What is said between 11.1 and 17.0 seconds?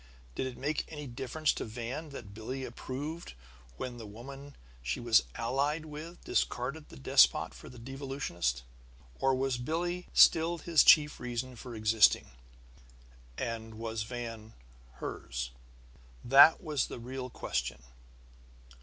reason for existing, and was Van hers? That was the